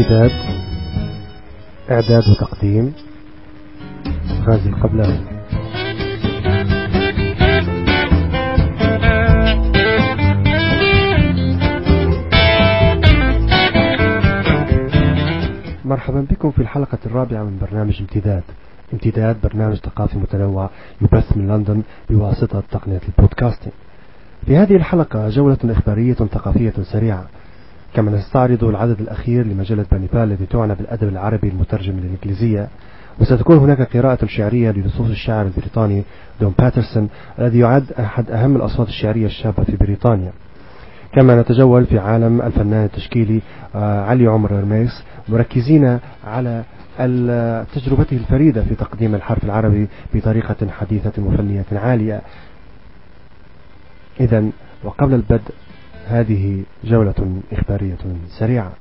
امتداد 0.00 0.30
إعداد 1.90 2.22
وتقديم 2.28 2.92
غازي 4.46 4.68
القبلاني. 4.68 5.20
مرحبا 15.84 16.20
بكم 16.30 16.50
في 16.50 16.58
الحلقة 16.58 16.98
الرابعة 17.06 17.42
من 17.42 17.58
برنامج 17.60 18.00
امتداد. 18.00 18.42
امتداد 18.92 19.36
برنامج 19.42 19.76
ثقافي 19.76 20.18
متنوع 20.18 20.70
يبث 21.00 21.36
من 21.36 21.48
لندن 21.48 21.82
بواسطة 22.10 22.62
تقنية 22.70 23.00
البودكاستنج 23.08 23.72
في 24.46 24.56
هذه 24.56 24.76
الحلقة 24.76 25.28
جولة 25.28 25.58
إخبارية 25.64 26.14
ثقافية 26.14 26.72
سريعة 26.82 27.26
كما 27.94 28.10
نستعرض 28.10 28.64
العدد 28.64 29.00
الأخير 29.00 29.46
لمجلة 29.46 29.86
بانيبال 29.92 30.32
التي 30.32 30.46
تعنى 30.46 30.74
بالأدب 30.74 31.08
العربي 31.08 31.48
المترجم 31.48 31.92
للإنجليزية 31.92 32.68
وستكون 33.20 33.58
هناك 33.58 33.96
قراءة 33.96 34.26
شعرية 34.26 34.70
لنصوص 34.70 35.08
الشاعر 35.08 35.46
البريطاني 35.46 36.02
دون 36.40 36.54
باترسون 36.58 37.08
الذي 37.38 37.58
يعد 37.58 37.92
أحد 37.92 38.30
أهم 38.30 38.56
الأصوات 38.56 38.88
الشعرية 38.88 39.26
الشابة 39.26 39.64
في 39.64 39.76
بريطانيا. 39.76 40.32
كما 41.12 41.40
نتجول 41.40 41.86
في 41.86 41.98
عالم 41.98 42.42
الفنان 42.42 42.84
التشكيلي 42.84 43.40
آه، 43.74 44.04
علي 44.04 44.26
عمر 44.26 44.52
رميس 44.52 45.02
مركزين 45.28 45.98
على 46.24 46.62
تجربته 47.74 48.16
الفريدة 48.16 48.62
في 48.62 48.74
تقديم 48.74 49.14
الحرف 49.14 49.44
العربي 49.44 49.88
بطريقة 50.14 50.56
حديثة 50.70 51.22
وفنية 51.22 51.64
عالية. 51.72 52.20
إذا 54.20 54.44
وقبل 54.84 55.14
البدء 55.14 55.54
هذه 56.06 56.62
جولة 56.84 57.42
إخبارية 57.52 57.98
سريعة. 58.38 58.72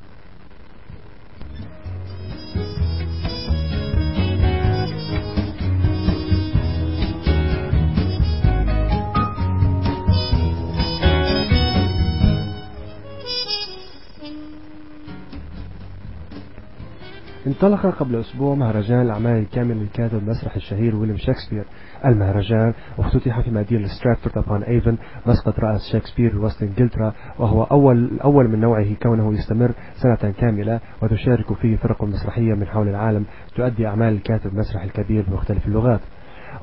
انطلق 17.47 17.85
قبل 17.85 18.15
أسبوع 18.15 18.55
مهرجان 18.55 19.01
الأعمال 19.01 19.37
الكامل 19.37 19.77
للكاتب 19.77 20.17
المسرح 20.17 20.55
الشهير 20.55 20.95
ويليام 20.95 21.17
شكسبير. 21.17 21.65
المهرجان 22.05 22.73
أفتتح 22.99 23.39
في 23.41 23.51
مدينة 23.51 23.87
ستراتفورد 23.87 24.37
أبون 24.37 24.63
ايفن 24.63 24.97
مسقط 25.25 25.59
رأس 25.59 25.81
شكسبير 25.93 26.39
بوسط 26.39 26.63
إنجلترا 26.63 27.13
وهو 27.39 27.63
أول 27.63 28.19
أول 28.23 28.47
من 28.47 28.59
نوعه 28.59 28.93
كونه 29.03 29.33
يستمر 29.33 29.71
سنة 30.03 30.31
كاملة 30.31 30.79
وتشارك 31.01 31.53
فيه 31.53 31.75
فرق 31.75 32.03
مسرحية 32.03 32.53
من 32.53 32.67
حول 32.67 32.87
العالم 32.89 33.25
تؤدي 33.55 33.87
أعمال 33.87 34.13
الكاتب 34.13 34.51
المسرح 34.53 34.83
الكبير 34.83 35.25
بمختلف 35.27 35.67
اللغات. 35.67 36.01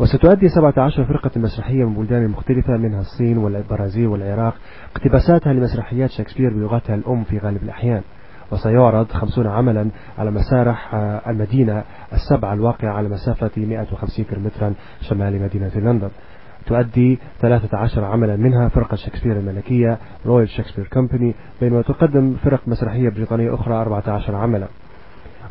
وستؤدي 0.00 0.48
17 0.48 1.04
فرقة 1.04 1.30
مسرحية 1.40 1.84
من 1.84 1.94
بلدان 1.94 2.28
مختلفة 2.28 2.76
منها 2.76 3.00
الصين 3.00 3.38
والبرازيل 3.38 4.06
والعراق 4.06 4.54
اقتباساتها 4.96 5.52
لمسرحيات 5.52 6.10
شكسبير 6.10 6.54
بلغتها 6.54 6.94
الأم 6.94 7.24
في 7.24 7.38
غالب 7.38 7.62
الأحيان. 7.62 8.02
وسيعرض 8.52 9.12
خمسون 9.12 9.46
عملا 9.46 9.90
على 10.18 10.30
مسارح 10.30 10.94
آه، 10.94 11.20
المدينة 11.30 11.84
السبعة 12.12 12.54
الواقعة 12.54 12.92
على 12.92 13.08
مسافة 13.08 13.50
150 13.56 14.24
كيلومترا 14.24 14.74
شمال 15.00 15.42
مدينة 15.42 15.70
لندن. 15.76 16.10
تؤدي 16.66 17.18
13 17.40 18.04
عملا 18.04 18.36
منها 18.36 18.68
فرقة 18.68 18.94
شكسبير 18.96 19.36
الملكية 19.36 19.98
Royal 20.26 20.48
Shakespeare 20.48 20.86
Company 20.86 21.34
بينما 21.60 21.82
تقدم 21.82 22.36
فرق 22.44 22.60
مسرحية 22.66 23.08
بريطانية 23.08 23.54
أخرى 23.54 23.74
14 23.74 24.34
عملا. 24.34 24.66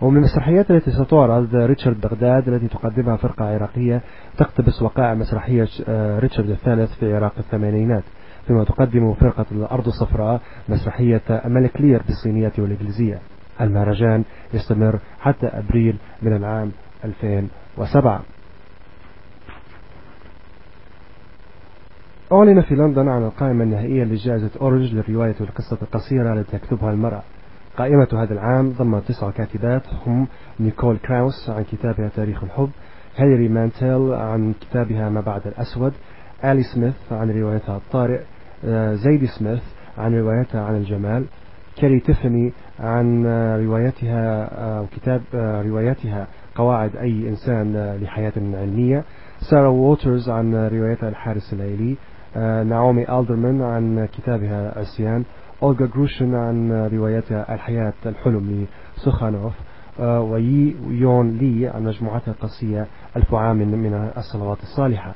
ومن 0.01 0.17
المسرحيات 0.17 0.71
التي 0.71 0.91
ستعرض 0.91 1.55
ريتشارد 1.55 2.01
بغداد 2.01 2.49
التي 2.49 2.67
تقدمها 2.67 3.15
فرقة 3.15 3.45
عراقية 3.45 4.01
تقتبس 4.37 4.81
وقائع 4.81 5.13
مسرحية 5.13 5.67
آه، 5.87 6.19
ريتشارد 6.19 6.49
الثالث 6.49 6.93
في 6.99 7.15
عراق 7.15 7.33
الثمانينات. 7.39 8.03
فيما 8.47 8.63
تقدم 8.63 9.13
فرقة 9.13 9.45
الأرض 9.51 9.87
الصفراء 9.87 10.41
مسرحية 10.69 11.21
ملك 11.45 11.81
لير 11.81 12.01
بالصينية 12.07 12.51
والإنجليزية. 12.57 13.19
المهرجان 13.61 14.23
يستمر 14.53 14.99
حتى 15.19 15.47
أبريل 15.47 15.97
من 16.21 16.35
العام 16.35 16.71
2007 17.05 18.21
أعلن 22.31 22.61
في 22.61 22.75
لندن 22.75 23.07
عن 23.09 23.23
القائمة 23.23 23.63
النهائية 23.63 24.03
لجائزة 24.03 24.51
أورنج 24.61 24.93
للرواية 24.93 25.35
والقصة 25.39 25.77
القصيرة 25.81 26.33
التي 26.33 26.57
تكتبها 26.57 26.91
المرأة. 26.91 27.21
قائمة 27.77 28.07
هذا 28.13 28.33
العام 28.33 28.69
ضمت 28.69 29.03
تسع 29.07 29.31
كاتبات 29.31 29.81
هم 30.05 30.27
نيكول 30.59 30.97
كراوس 30.97 31.49
عن 31.49 31.63
كتابها 31.63 32.09
تاريخ 32.15 32.43
الحب 32.43 32.69
هيلري 33.17 33.47
مانتيل 33.49 34.13
عن 34.13 34.53
كتابها 34.61 35.09
ما 35.09 35.21
بعد 35.21 35.47
الأسود 35.47 35.93
آلي 36.43 36.63
سميث 36.63 36.93
عن 37.11 37.31
روايتها 37.31 37.77
الطارئ 37.77 38.21
زيدي 38.93 39.25
سميث 39.25 39.63
عن 39.97 40.15
روايتها 40.19 40.61
عن 40.61 40.75
الجمال 40.75 41.25
كاري 41.77 41.99
تيفاني 41.99 42.53
عن 42.79 43.25
آه، 43.25 43.57
روايتها 43.57 44.43
أو 44.43 44.83
آه، 44.83 44.87
كتاب 44.95 45.21
روايتها 45.65 46.27
قواعد 46.55 46.95
أي 46.95 47.29
إنسان 47.29 47.95
لحياة 48.01 48.33
علمية. 48.37 49.03
سارة 49.49 49.69
ووترز 49.69 50.29
عن 50.29 50.55
روايتها 50.55 51.09
الحارس 51.09 51.53
الليلي 51.53 51.95
نعومي 52.69 53.19
ألدرمان 53.19 53.61
عن 53.61 54.05
كتابها 54.05 54.79
عصيان 54.79 55.23
أولغا 55.63 55.85
جروشن 55.85 56.35
عن 56.35 56.71
روايتها 56.93 57.53
الحياة 57.53 57.93
الحلم 58.05 58.65
لسخانوف 58.97 59.53
ويي 59.99 60.75
يون 60.87 61.37
لي 61.37 61.67
عن 61.67 61.83
مجموعتها 61.83 62.31
القصية 62.31 62.87
ألف 63.17 63.33
عام 63.33 63.57
من 63.57 64.11
الصلوات 64.17 64.57
الصالحة. 64.63 65.15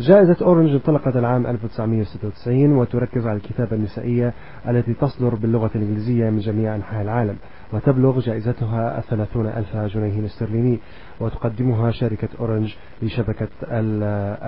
جائزة 0.00 0.36
أورنج 0.42 0.70
انطلقت 0.70 1.16
العام 1.16 1.46
1996 1.46 2.72
وتركز 2.72 3.26
على 3.26 3.36
الكتابة 3.36 3.76
النسائية 3.76 4.32
التي 4.68 4.94
تصدر 4.94 5.34
باللغة 5.34 5.70
الإنجليزية 5.74 6.30
من 6.30 6.38
جميع 6.38 6.74
أنحاء 6.74 7.02
العالم 7.02 7.36
وتبلغ 7.72 8.20
جائزتها 8.20 8.98
الثلاثون 8.98 9.46
ألف 9.46 9.76
جنيه 9.76 10.26
استرليني 10.26 10.78
وتقدمها 11.20 11.90
شركة 11.90 12.28
أورنج 12.40 12.74
لشبكة 13.02 13.48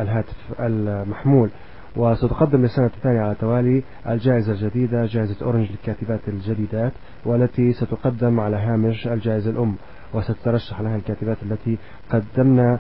الهاتف 0.03 0.37
المحمول. 0.61 1.51
وستقدم 1.97 2.63
للسنة 2.63 2.87
الثانية 2.87 3.21
على 3.21 3.33
التوالي 3.33 3.83
الجائزة 4.09 4.53
الجديدة 4.53 5.07
جائزة 5.07 5.47
أورنج 5.47 5.71
للكاتبات 5.71 6.21
الجديدات 6.29 6.93
والتي 7.25 7.73
ستقدم 7.73 8.41
على 8.41 8.57
هامش 8.57 9.09
الجائزة 9.09 9.51
الأم. 9.51 9.75
وستترشح 10.15 10.81
لها 10.81 10.97
الكاتبات 10.97 11.37
التي 11.43 11.79
قدمن 12.11 12.79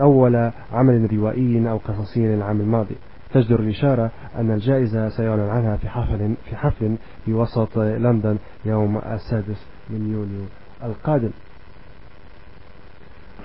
أول 0.00 0.50
عمل 0.72 1.12
روائي 1.12 1.70
أو 1.70 1.76
قصصي 1.76 2.26
للعام 2.26 2.60
الماضي 2.60 2.96
تجدر 3.32 3.60
الإشارة 3.60 4.10
أن 4.38 4.50
الجائزة 4.50 5.08
سيعلن 5.08 5.48
عنها 5.48 5.76
في 5.76 5.88
حفل 5.88 6.34
في 6.44 6.56
حفل 6.56 6.96
في 7.24 7.32
وسط 7.32 7.78
لندن 7.78 8.38
يوم 8.64 8.98
السادس 8.98 9.66
من 9.90 10.12
يوليو 10.12 10.44
القادم. 10.82 11.30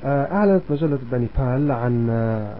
آه، 0.03 0.31
أعلنت 0.31 0.63
مجلة 0.69 0.99
بانيبال 1.11 1.71
عن 1.71 2.09
آه، 2.09 2.55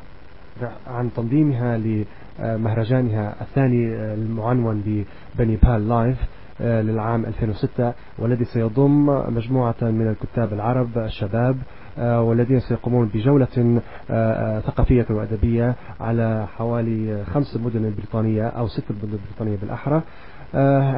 عن 0.88 1.14
تنظيمها 1.14 1.78
لمهرجانها 1.78 3.36
الثاني 3.42 3.96
آه، 3.96 4.14
المعنون 4.14 5.06
ب 5.36 5.42
Banipal 5.43 5.90
Live 5.90 6.18
للعام 6.60 7.26
2006 7.26 7.94
والذي 8.20 8.46
سيضم 8.46 9.06
مجموعة 9.36 9.76
من 9.82 10.08
الكتاب 10.08 10.54
العرب 10.54 10.98
الشباب 10.98 11.58
آه، 11.98 12.22
والذين 12.22 12.60
سيقومون 12.60 13.08
بجولة 13.14 13.48
آه، 13.58 14.12
آه، 14.12 14.60
ثقافية 14.60 15.06
وأدبية 15.10 15.76
على 16.00 16.48
حوالي 16.48 17.26
خمس 17.26 17.58
مدن 17.58 17.94
بريطانية 17.98 18.48
أو 18.48 18.68
ست 18.68 18.84
مدن 18.90 19.18
بريطانية 19.28 19.58
بالأحرى. 19.62 20.02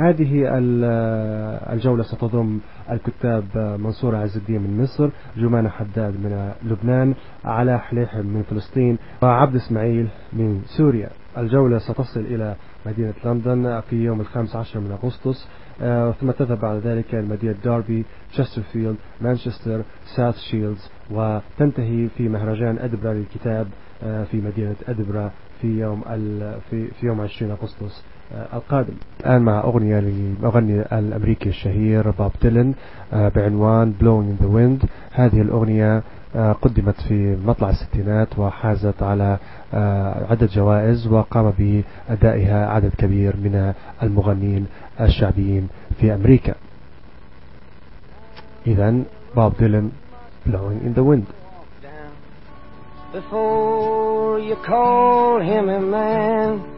هذه 0.08 0.44
الجولة 1.74 2.04
ستضم 2.04 2.60
الكتاب 2.92 3.44
منصور 3.80 4.16
عز 4.16 4.38
الدين 4.38 4.62
من 4.62 4.82
مصر 4.82 5.10
جمانة 5.38 5.70
حداد 5.70 6.14
من 6.14 6.52
لبنان 6.64 7.14
علاء 7.46 7.78
حليح 7.78 8.16
من 8.16 8.44
فلسطين 8.50 8.98
وعبد 9.22 9.56
إسماعيل 9.56 10.08
من 10.34 10.62
سوريا. 10.66 11.10
الجولة 11.38 11.78
ستصل 11.78 12.20
إلى 12.20 12.56
مدينة 12.88 13.14
لندن 13.26 13.82
في 13.90 13.96
يوم 13.96 14.22
الخامس 14.22 14.56
عشر 14.56 14.80
من 14.80 14.92
أغسطس. 14.92 15.48
آه، 15.82 16.12
ثم 16.12 16.32
تذهب 16.32 16.60
بعد 16.60 16.78
ذلك 16.78 17.16
إلى 17.16 17.22
مدينة 17.28 17.56
داربي 17.64 18.06
تشسترفيلد 18.34 18.96
مانشستر 19.22 19.82
ساوث 20.16 20.38
شيلدز 20.38 20.90
وتنتهي 21.12 22.08
في 22.18 22.30
مهرجان 22.30 22.78
أدنبرا 22.78 23.14
للكتاب 23.14 23.68
آه، 24.04 24.24
في 24.24 24.38
مدينة 24.38 24.76
أدنبرا 24.88 25.32
في 25.62 25.68
يوم 25.68 26.02
في 26.70 26.88
في 26.88 27.06
يوم 27.06 27.22
20 27.22 27.52
أغسطس 27.52 28.04
آه، 28.34 28.58
القادم. 28.58 28.94
الآن 29.20 29.42
مع 29.42 29.60
أغنية 29.64 30.00
للمغني 30.00 30.82
الأمريكي 30.82 31.50
الشهير 31.50 32.12
بوب 32.12 32.32
ديلن 32.42 32.74
بعنوان 33.12 33.94
Blowing 34.02 34.40
in 34.40 34.46
the 34.46 34.50
Wind. 34.50 34.88
هذه 35.12 35.42
الأغنية 35.42 36.04
قدمت 36.38 37.02
في 37.02 37.38
مطلع 37.46 37.70
الستينات 37.70 38.40
وحازت 38.40 39.04
على 39.04 39.38
عدة 40.30 40.48
جوائز 40.54 41.08
وقام 41.08 41.54
بأدائها 41.58 42.68
عدد 42.68 42.92
كبير 42.98 43.36
من 43.36 43.74
المغنين 44.04 44.66
الشعبيين 45.02 45.68
في 46.00 46.14
أمريكا. 46.14 46.56
إذا 48.68 48.96
بوب 49.36 49.54
ديلن 49.60 49.92
Blowing 50.46 50.86
in 50.86 50.94
the 50.94 51.04
Wind. 51.04 51.28
Before 53.12 54.40
you 54.40 54.56
call 54.66 55.42
him 55.42 55.68
a 55.68 55.82
man 55.82 56.78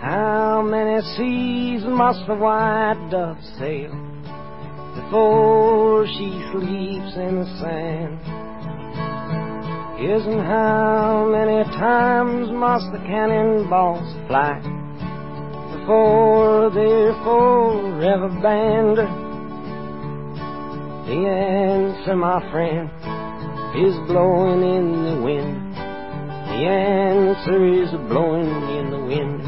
How 0.00 0.62
many 0.62 1.00
seas 1.16 1.82
must 1.84 2.26
the 2.28 2.36
white 2.36 3.08
dove 3.10 3.36
sail? 3.58 4.07
Before 5.04 6.06
she 6.06 6.28
sleeps 6.50 7.14
in 7.16 7.38
the 7.38 7.46
sand 7.60 8.18
Isn't 10.02 10.44
how 10.44 11.24
many 11.30 11.62
times 11.78 12.50
must 12.50 12.90
the 12.90 12.98
cannonballs 12.98 14.12
fly 14.26 14.58
Before 15.78 16.70
they're 16.74 17.14
forever 17.22 18.28
banned 18.42 18.98
The 21.06 21.20
answer, 21.28 22.16
my 22.16 22.40
friend, 22.50 22.90
is 23.78 23.94
blowing 24.08 24.62
in 24.62 25.04
the 25.04 25.22
wind. 25.22 25.74
The 25.76 26.66
answer 26.66 27.64
is 27.64 27.90
blowing 28.10 28.50
in 28.76 28.90
the 28.90 28.98
wind. 28.98 29.47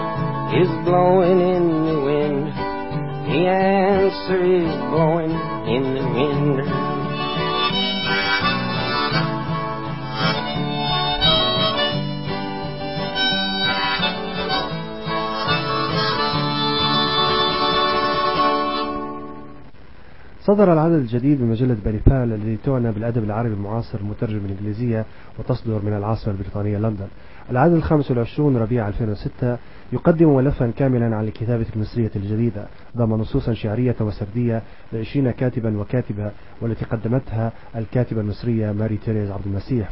is 0.53 0.67
blowing 0.83 1.39
in 1.39 1.85
the 1.87 1.99
wind. 2.03 2.47
The 3.31 3.47
answer 3.47 4.43
is 4.43 4.67
blowing 4.91 5.31
in 5.31 5.95
the 5.95 6.03
wind. 6.11 6.60
صدر 20.51 20.73
العدد 20.73 20.93
الجديد 20.93 21.41
من 21.41 21.49
مجلة 21.49 21.77
باريفال 21.85 22.33
الذي 22.33 22.57
تعنى 22.65 22.91
بالأدب 22.91 23.23
العربي 23.23 23.53
المعاصر 23.53 24.03
مترجم 24.03 24.39
بالإنجليزية 24.39 25.05
وتصدر 25.39 25.81
من 25.85 25.93
العاصمة 25.93 26.33
البريطانية 26.33 26.77
لندن. 26.77 27.07
العدد 27.51 27.73
الخامس 27.73 28.11
والعشرون 28.11 28.57
ربيع 28.57 28.87
2006 28.87 29.57
يقدم 29.93 30.35
ملفا 30.35 30.71
كاملا 30.77 31.15
عن 31.15 31.23
الكتابة 31.23 31.65
المصرية 31.75 32.11
الجديدة 32.15 32.65
ضم 32.97 33.13
نصوصا 33.13 33.53
شعرية 33.53 33.95
وسردية 33.99 34.61
لعشرين 34.93 35.31
كاتبا 35.31 35.77
وكاتبة 35.77 36.31
والتي 36.61 36.85
قدمتها 36.85 37.51
الكاتبة 37.75 38.21
المصرية 38.21 38.71
ماري 38.71 38.97
تيريز 38.97 39.31
عبد 39.31 39.45
المسيح 39.45 39.89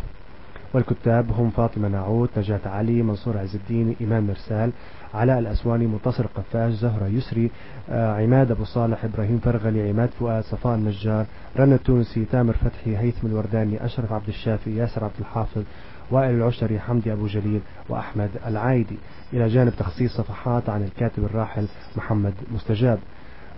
والكتاب 0.74 1.31
هم 1.31 1.50
فاطمة 1.50 1.88
ناعود 1.88 2.30
نجاة 2.38 2.60
علي 2.66 3.01
منصور 3.01 3.38
عز 3.38 3.56
الدين 3.56 3.95
إمام 4.01 4.27
مرسال 4.27 4.71
علاء 5.13 5.39
الأسواني 5.39 5.88
منتصر 5.88 6.25
قفاش 6.25 6.74
زهرة 6.74 7.07
يسري 7.07 7.51
آه، 7.89 8.13
عماد 8.13 8.51
أبو 8.51 8.63
صالح 8.63 9.06
إبراهيم 9.06 9.39
فرغلي 9.39 9.89
عماد 9.89 10.10
فؤاد 10.19 10.44
صفاء 10.44 10.75
النجار 10.75 11.25
رنا 11.57 11.75
التونسي 11.75 12.25
تامر 12.25 12.54
فتحي 12.54 12.98
هيثم 12.98 13.27
الورداني 13.27 13.86
أشرف 13.86 14.13
عبد 14.13 14.27
الشافي 14.27 14.75
ياسر 14.75 15.04
عبد 15.04 15.13
الحافظ 15.19 15.63
وائل 16.12 16.36
العشري 16.36 16.80
حمدي 16.80 17.13
أبو 17.13 17.27
جليل 17.27 17.62
وأحمد 17.89 18.30
العايدي. 18.48 18.98
إلى 19.33 19.48
جانب 19.48 19.74
تخصيص 19.80 20.18
صفحات 20.18 20.69
عن 20.69 20.83
الكاتب 20.83 21.23
الراحل 21.23 21.68
محمد 21.95 22.33
مستجاب. 22.52 22.99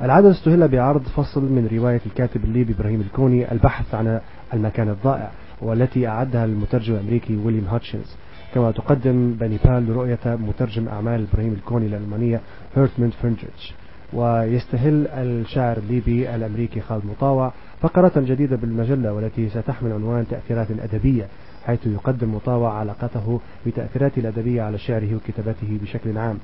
العدد 0.02 0.26
استهل 0.26 0.68
بعرض 0.68 1.02
فصل 1.02 1.42
من 1.42 1.70
رواية 1.72 2.02
الكاتب 2.06 2.44
الليبي 2.44 2.74
إبراهيم 2.74 3.02
الكوني 3.02 3.52
البحث 3.52 3.96
عن 3.96 4.22
المكان 4.54 4.90
الضائع. 4.90 5.32
والتي 5.62 6.08
أعدها 6.08 6.46
المترجم 6.46 6.94
الأمريكي 6.94 7.36
ويليام 7.38 7.66
هاتشنز 7.66 8.16
كما 8.54 8.72
تقدم 8.72 9.34
بانيبال 9.34 9.90
رؤية 9.96 10.20
مترجم 10.26 10.88
أعمال 10.88 11.28
إبراهيم 11.32 11.54
الكوني 11.54 11.86
الألمانية 11.86 12.42
هارتموت 12.76 13.14
فيندريش 13.14 13.74
ويستهل 14.14 15.08
الشاعر 15.08 15.78
الليبي 15.78 16.36
الأمريكي 16.36 16.82
خالد 16.82 17.06
مطاوع 17.06 17.52
فقرة 17.82 18.12
جديدة 18.18 18.56
بالمجلة 18.56 19.14
والتي 19.14 19.50
ستحمل 19.50 19.92
عنوان 19.92 20.28
تأثيرات 20.28 20.68
أدبية 20.72 21.28
حيث 21.66 21.88
يقدم 21.88 22.36
مطاوع 22.36 22.74
علاقته 22.74 23.40
بتأثيراته 23.66 24.20
الأدبية 24.20 24.62
على 24.62 24.78
شعره 24.78 25.16
وكتابته 25.16 25.80
بشكل 25.82 26.18
عام. 26.18 26.38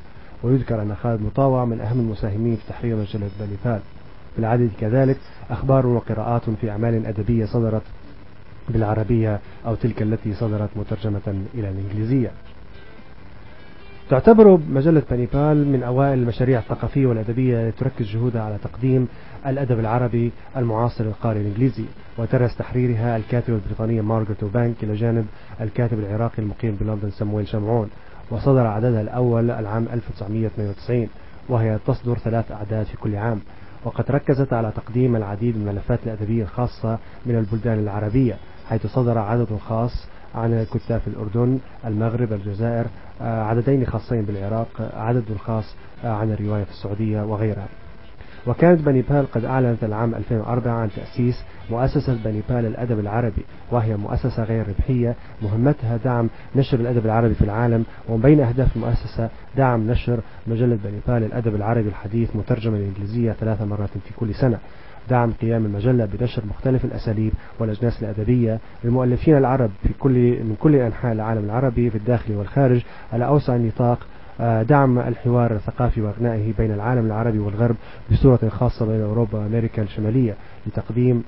ويذكر 0.44 0.82
أن 0.82 0.96
خالد 0.96 1.22
مطاوع 1.22 1.66
من 1.66 1.80
أهم 1.82 2.00
المساهمين 2.00 2.56
في 2.56 2.62
تحرير 2.70 2.96
مجلة 2.96 3.30
بانيبال 3.40 3.80
في 4.34 4.40
العدد 4.40 4.70
كذلك 4.80 5.18
أخبار 5.50 5.88
وقراءات 5.88 6.50
في 6.50 6.70
أعمال 6.72 7.06
أدبية 7.06 7.46
صدرت 7.46 7.82
بالعربية 8.70 9.40
أو 9.66 9.76
تلك 9.76 10.02
التي 10.02 10.34
صدرت 10.34 10.70
مترجمة 10.76 11.44
إلى 11.54 11.70
الإنجليزية. 11.70 12.32
تعتبر 14.10 14.60
مجلة 14.70 15.02
بانيبال 15.10 15.68
من 15.68 15.84
أوائل 15.84 16.20
المشاريع 16.20 16.60
الثقافية 16.60 17.06
والأدبية 17.06 17.68
التي 17.68 17.80
تركز 17.80 18.06
جهودها 18.06 18.42
على 18.42 18.58
تقديم 18.64 19.08
الأدب 19.48 19.80
العربي 19.80 20.32
المعاصر 20.58 21.04
للقارئ 21.04 21.40
الإنجليزي 21.40 21.86
وترأس 22.18 22.56
تحريرها 22.56 23.18
الكاتبة 23.18 23.56
البريطانية 23.56 24.02
مارغريت 24.02 24.44
أوبانك 24.44 24.84
إلى 24.84 24.96
جانب 24.96 25.26
الكاتب 25.62 26.00
العراقي 26.00 26.40
المقيم 26.40 26.76
بلندن 26.76 27.10
سمويل 27.10 27.48
شمعون 27.48 27.90
وصدر 28.32 28.68
عددها 28.68 29.02
الأول 29.02 29.52
العام 29.52 29.88
1992 29.94 31.08
وهي 31.50 31.80
تصدر 31.88 32.18
ثلاث 32.18 32.52
أعداد 32.52 32.86
في 32.86 32.98
كل 32.98 33.16
عام. 33.16 33.40
وقد 33.86 34.12
ركزت 34.12 34.54
على 34.54 34.72
تقديم 34.76 35.16
العديد 35.16 35.58
من 35.58 35.68
الملفات 35.68 36.00
الأدبية 36.06 36.44
الخاصة 36.44 36.98
من 37.26 37.36
البلدان 37.38 37.80
العربية. 37.80 38.38
حيث 38.70 38.88
صدر 38.88 39.18
عدد 39.18 39.58
خاص 39.68 40.08
عن 40.36 40.66
كتاب 40.74 41.02
الأردن 41.08 41.60
المغرب 41.86 42.34
الجزائر 42.34 42.86
آه، 43.22 43.44
عددين 43.44 43.86
خاصين 43.86 44.22
بالعراق 44.22 44.92
عدد 44.96 45.38
خاص 45.46 45.76
آه، 46.04 46.14
عن 46.14 46.32
الرواية 46.32 46.64
في 46.64 46.72
السعودية 46.72 47.22
وغيرها. 47.22 47.68
وكانت 48.48 48.82
بني 48.82 49.02
بال 49.02 49.32
قد 49.32 49.46
أعلنت 49.46 49.84
العام 49.84 50.16
2004 50.16 50.72
عن 50.74 50.90
تأسيس 50.96 51.44
مؤسسة 51.70 52.18
بني 52.26 52.42
بال 52.50 52.64
للأدب 52.64 53.00
العربي 53.00 53.46
وهي 53.72 53.98
مؤسسة 53.98 54.44
غير 54.44 54.68
ربحية 54.68 55.16
مهمتها 55.42 55.98
دعم 55.98 56.30
نشر 56.56 56.80
الأدب 56.80 57.06
العربي 57.06 57.34
في 57.34 57.42
العالم 57.42 57.86
ومن 58.10 58.22
بين 58.22 58.40
أهداف 58.40 58.76
المؤسسة 58.76 59.30
دعم 59.58 59.92
نشر 59.92 60.20
مجلة 60.48 60.78
بني 60.84 61.00
بال 61.08 61.22
للأدب 61.22 61.56
العربي 61.56 61.90
الحديث 61.90 62.36
مترجمة 62.36 62.78
الإنجليزية 62.78 63.32
ثلاث 63.32 63.62
مرات 63.62 63.90
في 63.90 64.14
كل 64.20 64.36
سنة. 64.36 64.60
دعم 65.10 65.32
قيام 65.42 65.66
المجلة 65.66 66.06
بنشر 66.06 66.44
مختلف 66.50 66.86
الأساليب 66.86 67.32
والأجناس 67.60 68.04
الأدبية 68.04 68.60
للمؤلفين 68.84 69.38
العرب 69.38 69.70
في 69.84 69.90
كل 70.00 70.14
من 70.44 70.56
كل 70.60 70.76
أنحاء 70.76 71.14
العالم 71.14 71.46
العربي 71.46 71.90
في 71.90 71.98
الداخل 71.98 72.34
والخارج 72.34 72.82
على 73.14 73.26
أوسع 73.26 73.56
نطاق 73.56 74.00
آه، 74.40 74.64
دعم 74.64 75.00
الحوار 75.00 75.56
الثقافي 75.56 76.02
وإغنائه 76.02 76.54
بين 76.58 76.72
العالم 76.72 77.06
العربي 77.06 77.40
والغرب 77.40 77.76
بصورة 78.12 78.50
خاصة 78.50 78.86
بين 78.86 79.02
أوروبا 79.02 79.40
وأمريكا 79.40 79.82
الشمالية 79.82 80.36
لتقديم 80.68 81.24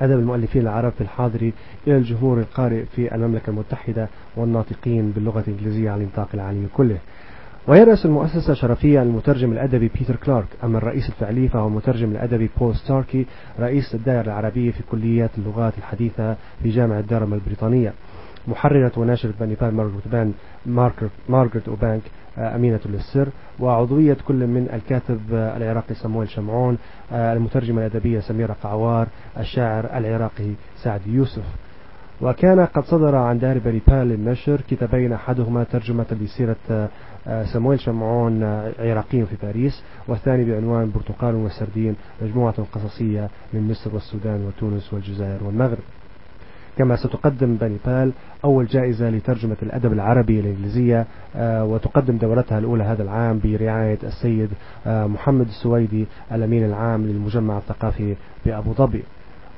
أدب 0.00 0.18
المؤلفين 0.18 0.62
العرب 0.62 0.92
في 0.92 1.00
الحاضر 1.00 1.52
إلى 1.86 1.96
الجمهور 1.96 2.38
القارئ 2.40 2.84
في 2.84 3.14
المملكة 3.14 3.50
المتحدة 3.50 4.08
والناطقين 4.36 5.10
باللغة 5.10 5.44
الإنجليزية 5.48 5.90
على 5.90 6.02
النطاق 6.02 6.28
العالمي 6.34 6.68
كله. 6.74 6.98
ويرأس 7.68 8.06
المؤسسة 8.06 8.54
شرفيا 8.54 9.02
المترجم 9.02 9.52
الأدبي 9.52 9.90
بيتر 9.98 10.16
كلارك. 10.16 10.46
أما 10.64 10.78
الرئيس 10.78 11.08
الفعلي 11.08 11.48
فهو 11.48 11.68
المترجم 11.68 12.10
الأدبي 12.10 12.50
بول 12.58 12.76
ستاركي 12.76 13.26
رئيس 13.60 13.94
الدائرة 13.94 14.22
العربية 14.22 14.70
في 14.70 14.82
كلية 14.90 15.30
اللغات 15.38 15.78
الحديثة 15.78 16.36
في 16.62 16.70
جامعة 16.70 17.00
دارم 17.00 17.34
البريطانية. 17.34 17.92
محررة 18.48 18.92
وناشرة 18.96 19.34
بنيبال 19.40 19.74
مارغريت 19.74 20.08
بان 20.08 20.32
مارغريت 21.28 21.68
أوبانك 21.68 22.02
آه، 22.38 22.56
أمينة 22.56 22.80
للسر. 22.86 23.28
وعضوية 23.60 24.16
كل 24.28 24.46
من 24.46 24.68
الكاتب 24.72 25.20
آه، 25.32 25.56
العراقي 25.56 25.94
سمويل 25.94 26.28
شمعون 26.28 26.78
آه، 27.12 27.32
المترجمة 27.32 27.86
الأدبية 27.86 28.20
سميرة 28.20 28.56
قعوار 28.62 29.06
الشاعر 29.38 29.84
العراقي 29.84 30.52
سعد 30.82 31.00
يوسف. 31.06 31.44
وكان 32.20 32.60
قد 32.60 32.84
صدر 32.84 33.16
عن 33.16 33.38
دار 33.38 33.58
بنيبال 33.58 34.08
للنشر 34.08 34.60
كتابين 34.70 35.12
أحدهما 35.12 35.64
ترجمة 35.64 36.06
لسيرة 36.10 36.88
سمويل 37.52 37.80
شمعون 37.80 38.42
عراقي 38.78 39.26
في 39.26 39.36
باريس 39.42 39.82
والثاني 40.08 40.44
بعنوان 40.44 40.90
برتقال 40.94 41.34
وسردين 41.34 41.96
مجموعة 42.22 42.54
قصصية 42.72 43.28
من 43.52 43.70
مصر 43.70 43.94
والسودان 43.94 44.44
وتونس 44.46 44.92
والجزائر 44.92 45.44
والمغرب. 45.44 45.78
كما 46.78 46.96
ستقدم 46.96 47.56
بنيبال 47.56 48.12
أول 48.44 48.66
جائزة 48.66 49.10
لترجمة 49.10 49.56
الأدب 49.62 49.92
العربي 49.92 50.40
الإنجليزية 50.40 51.06
آه، 51.36 51.64
وتقدم 51.64 52.16
دورتها 52.16 52.58
الأولى 52.58 52.84
هذا 52.84 53.02
العام 53.02 53.40
برعاية 53.44 53.98
السيد 54.02 54.50
آه، 54.86 55.06
محمد 55.06 55.46
السويدي 55.46 56.06
الأمين 56.32 56.64
العام 56.64 57.06
للمجمع 57.06 57.58
الثقافي 57.58 58.16
بأبو 58.46 58.72
ظبي. 58.72 59.02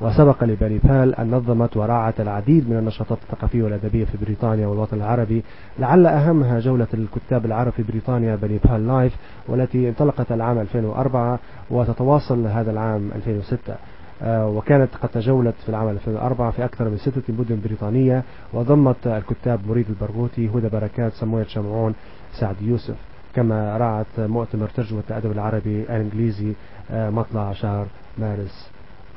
وسبق 0.00 0.44
لبنيبال 0.44 1.14
أن 1.14 1.30
نظمت 1.30 1.76
وراعت 1.76 2.20
العديد 2.20 2.70
من 2.70 2.76
النشاطات 2.76 3.18
الثقافية 3.22 3.62
والأدبية 3.62 4.04
في 4.04 4.18
بريطانيا 4.24 4.66
والوطن 4.66 4.96
العربي. 4.96 5.42
لعل 5.78 6.06
أهمها 6.06 6.60
جولة 6.60 6.86
الكتاب 6.94 7.46
العرب 7.46 7.72
في 7.72 7.82
بريطانيا 7.82 8.36
بنيبال 8.36 8.86
لايف 8.86 9.16
والتي 9.48 9.88
انطلقت 9.88 10.32
العام 10.32 10.58
2004 10.58 11.38
وتتواصل 11.70 12.46
هذا 12.46 12.70
العام 12.70 13.10
2006 13.14 13.76
آه، 14.22 14.48
وكانت 14.48 14.94
قد 15.02 15.08
تجولت 15.08 15.54
في 15.62 15.68
العام 15.68 15.88
2004 15.88 16.50
في 16.50 16.64
أكثر 16.64 16.88
من 16.88 16.96
ستة 16.96 17.34
مدن 17.38 17.60
بريطانية 17.64 18.22
وضمت 18.52 19.06
الكتاب 19.06 19.60
مريد 19.68 19.86
البرغوثي 19.88 20.48
هدى 20.48 20.68
بركات 20.68 21.12
سمويل 21.12 21.50
شمعون 21.50 21.94
سعد 22.40 22.56
يوسف. 22.62 22.96
كما 23.34 23.76
رعت 23.76 24.06
مؤتمر 24.18 24.68
ترجمة 24.68 25.02
الأدب 25.10 25.32
العربي 25.32 25.82
الإنجليزي 25.82 26.52
آه، 26.90 27.10
مطلع 27.10 27.52
شهر 27.52 27.86
مارس 28.18 28.70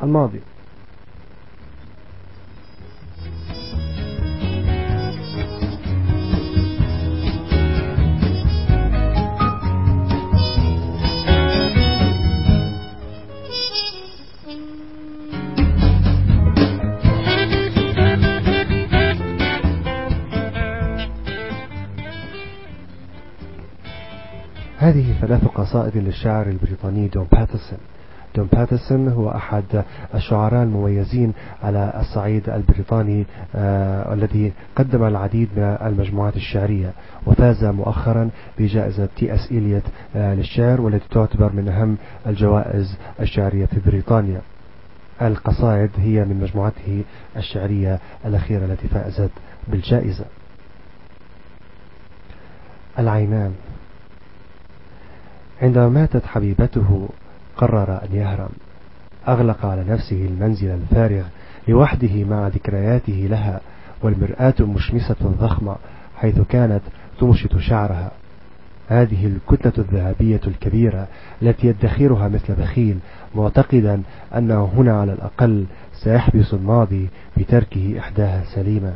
الماضي. 0.03 0.39
ثلاث 25.21 25.45
قصائد 25.47 25.97
للشاعر 25.97 26.47
البريطاني 26.47 27.07
دون 27.07 27.27
باترسون. 27.31 27.77
دون 28.35 28.47
باترسون 28.53 29.07
هو 29.07 29.29
أحد 29.31 29.83
الشعراء 30.15 30.63
المميزين 30.63 31.33
على 31.63 31.93
الصعيد 31.99 32.49
البريطاني 32.49 33.25
آه 33.55 34.13
الذي 34.13 34.53
قدم 34.75 35.03
العديد 35.03 35.49
من 35.57 35.63
المجموعات 35.63 36.35
الشعرية 36.35 36.91
وفاز 37.25 37.63
مؤخرا 37.65 38.29
بجائزة 38.59 39.09
تي 39.15 39.35
إس 39.35 39.51
إليوت 39.51 39.83
آه 40.15 40.33
للشعر 40.35 40.81
والتي 40.81 41.09
تعتبر 41.11 41.51
من 41.53 41.67
أهم 41.69 41.97
الجوائز 42.27 42.97
الشعرية 43.19 43.65
في 43.65 43.79
بريطانيا. 43.85 44.41
القصائد 45.21 45.89
هي 45.97 46.25
من 46.25 46.39
مجموعته 46.41 47.03
الشعرية 47.37 47.99
الأخيرة 48.25 48.65
التي 48.65 48.87
فازت 48.87 49.31
بالجائزة. 49.67 50.25
العينان. 52.99 53.53
عندما 55.61 55.89
ماتت 55.89 56.25
حبيبته 56.25 57.09
قرر 57.57 57.99
أن 58.03 58.15
يهرم 58.15 58.49
أغلق 59.27 59.65
على 59.65 59.83
نفسه 59.83 60.25
المنزل 60.25 60.67
الفارغ 60.67 61.23
لوحده 61.67 62.23
مع 62.23 62.47
ذكرياته 62.47 63.27
لها 63.29 63.61
والمرآة 64.03 64.53
مشمسة 64.59 65.15
ضخمة 65.21 65.75
حيث 66.17 66.41
كانت 66.41 66.81
تمشط 67.19 67.57
شعرها. 67.57 68.11
هذه 68.87 69.25
الكتلة 69.25 69.73
الذهبية 69.77 70.41
الكبيرة 70.47 71.07
التي 71.41 71.67
يدخرها 71.67 72.27
مثل 72.27 72.55
بخيل 72.55 72.99
معتقدا 73.35 74.01
أنه 74.35 74.65
هنا 74.75 74.99
على 74.99 75.13
الأقل 75.13 75.65
سيحبس 76.03 76.53
الماضي 76.53 77.09
بتركه 77.37 77.99
إحداها 77.99 78.43
سليمة. 78.55 78.93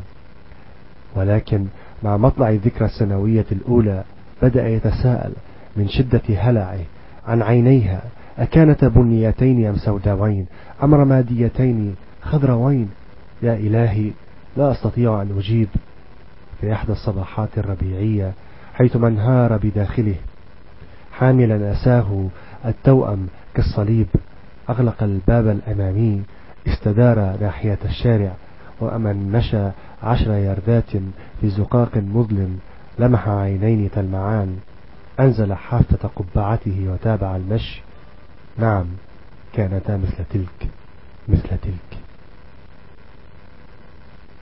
ولكن 1.15 1.65
مع 2.03 2.17
مطلع 2.17 2.50
الذكرى 2.50 2.86
السنوية 2.86 3.46
الأولى 3.51 4.03
بدأ 4.41 4.67
يتساءل 4.67 5.34
من 5.75 5.88
شدة 5.88 6.22
هلعه 6.38 6.80
عن 7.27 7.42
عينيها 7.42 8.01
أكانتا 8.38 8.88
بنيتين 8.88 9.65
أم 9.65 9.75
سوداوين 9.75 10.46
أم 10.84 10.96
رماديتين 10.96 11.96
خضروين. 12.22 12.89
يا 13.42 13.53
إلهي 13.53 14.12
لا 14.58 14.72
أستطيع 14.72 15.22
أن 15.22 15.38
أجيب 15.38 15.68
في 16.62 16.74
إحدى 16.74 16.92
الصباحات 16.92 17.50
الربيعية 17.58 18.34
حيث 18.74 18.96
انهار 18.96 19.58
بداخله 19.58 20.15
حاملا 21.12 21.72
أساه 21.72 22.27
التوأم 22.65 23.27
كالصليب. 23.53 24.08
أغلق 24.70 25.03
الباب 25.03 25.48
الأمامي 25.48 26.22
استدار 26.68 27.38
ناحية 27.42 27.80
الشارع 27.86 28.32
وأمن 28.80 29.32
مشى 29.32 29.70
عشر 30.03 30.32
يردات 30.32 30.89
في 31.42 31.50
زقاق 31.50 31.98
مظلم 31.98 32.60
لمح 33.00 33.30
عينين 33.30 33.92
تلمعان. 33.92 34.58
أنزل 35.20 35.53
حافة 35.53 36.10
قبعته 36.15 36.88
وتابع 36.89 37.36
المشي 37.36 37.82
نعم 38.58 38.86
كانتا 39.53 39.98
مثل 39.98 40.24
تلك 40.34 40.70
مثل 41.27 41.48
تلك. 41.48 42.00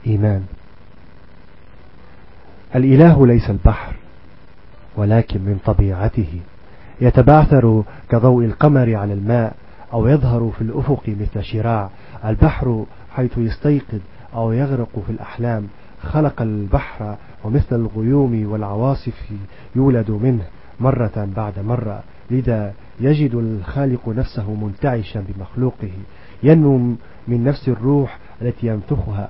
إيمان. 0.06 0.44
الإله 2.74 3.26
ليس 3.26 3.50
البحر 3.50 3.94
ولكن 4.96 5.40
من 5.40 5.58
طبيعته. 5.64 6.40
يتبعثر 7.00 7.82
كضوء 8.08 8.44
القمر 8.44 8.94
على 8.94 9.12
الماء 9.12 9.56
أو 9.92 10.08
يظهر 10.08 10.50
في 10.58 10.62
الأفق 10.64 11.02
مثل 11.08 11.44
شراع. 11.44 11.90
البحر 12.24 12.84
حيث 13.16 13.38
يستيقظ 13.38 14.00
أو 14.34 14.52
يغرق 14.52 15.02
في 15.06 15.12
الأحلام. 15.12 15.68
خلق 16.02 16.42
البحر 16.42 17.16
ومثل 17.44 17.76
الغيوم 17.76 18.52
والعواصف 18.52 19.30
يولد 19.76 20.10
منه. 20.10 20.44
مرة 20.82 21.28
بعد 21.36 21.58
مرة. 21.58 22.02
لذا 22.30 22.72
يجد 23.00 23.34
الخالق 23.34 24.08
نفسه 24.08 24.54
منتعشا 24.54 25.24
بمخلوقه. 25.28 25.90
ينمو 26.42 26.94
من 27.28 27.44
نفس 27.44 27.68
الروح 27.68 28.18
التي 28.42 28.66
ينفخها. 28.66 29.28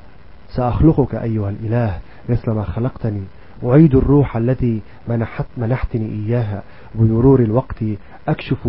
سأخلقك 0.48 1.14
أيها 1.14 1.50
الإله 1.50 1.98
مثلما 2.28 2.64
خلقتني. 2.64 3.22
أعيد 3.64 3.94
الروح 3.94 4.36
التي 4.36 4.80
منحت 5.08 5.46
منحتني 5.56 6.06
إياها. 6.06 6.62
بمرور 6.94 7.40
الوقت 7.40 7.84
أكشف 8.28 8.68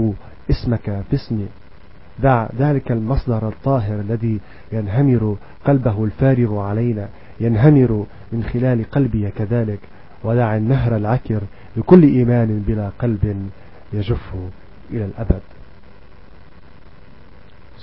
اسمك 0.49 1.03
باسمي. 1.11 1.47
دع 2.19 2.47
ذلك 2.59 2.91
المصدر 2.91 3.47
الطاهر 3.47 3.99
الذي 3.99 4.39
ينهمر 4.71 5.35
قلبه 5.65 6.03
الفارغ 6.03 6.59
علينا. 6.59 7.07
ينهمر 7.39 8.05
من 8.31 8.43
خلال 8.43 8.89
قلبي 8.91 9.29
كذلك. 9.29 9.79
ودع 10.23 10.57
النهر 10.57 10.95
العكر 10.95 11.41
لكل 11.77 12.03
إيمان 12.03 12.63
بلا 12.67 12.91
قلب 12.99 13.49
يجف 13.93 14.35
إلى 14.91 15.05
الأبد. 15.05 15.41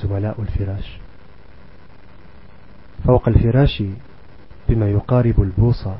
زملاء 0.02 0.40
الفراش. 0.42 0.98
فوق 3.04 3.28
الفراش 3.28 3.82
بما 4.68 4.90
يقارب 4.90 5.42
البوصة 5.42 5.96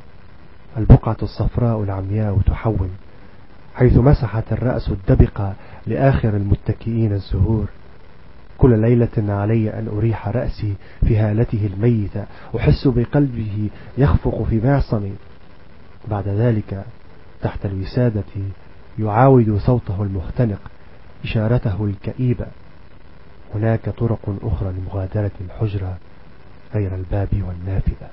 البقعة 0.77 1.17
الصفراء 1.23 1.83
العمياء 1.83 2.41
تحون 2.47 2.91
حيث 3.75 3.97
مسحت 3.97 4.53
الرأس 4.53 4.89
الدبق 4.89 5.53
لآخر 5.87 6.37
المتكئين 6.37 7.13
الزهور. 7.13 7.67
كل 8.59 8.81
ليلة 8.81 9.33
علي 9.33 9.79
أن 9.79 9.89
أريح 9.89 10.29
رأسي 10.29 10.75
في 11.07 11.17
هالته 11.17 11.67
الميتة 11.67 12.25
أحس 12.57 12.89
بقلبه 12.89 13.71
يخفق 13.99 14.43
في 14.43 14.61
معصمي. 14.61 15.13
بعد 16.09 16.29
ذلك 16.29 16.85
تحت 17.43 17.67
الوسادة 17.67 18.23
يعاود 18.99 19.59
صوته 19.67 20.03
المختنق 20.03 20.61
إشارته 21.25 21.85
الكئيبة. 21.85 22.47
هناك 23.55 23.89
طرق 23.89 24.39
أخرى 24.43 24.73
لمغادرة 24.73 25.31
الحجرة 25.41 25.99
غير 26.75 26.95
الباب 26.95 27.29
والنافذة. 27.33 28.11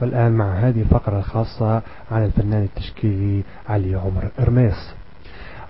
والآن 0.00 0.32
مع 0.32 0.54
هذه 0.54 0.80
الفقرة 0.80 1.18
الخاصة 1.18 1.82
عن 2.10 2.24
الفنان 2.24 2.62
التشكيلي 2.62 3.42
علي 3.68 3.94
عمر 3.94 4.28
إرميس. 4.40 4.94